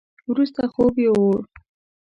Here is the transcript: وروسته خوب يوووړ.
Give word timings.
وروسته 0.29 0.61
خوب 0.73 0.93
يوووړ. 1.05 1.39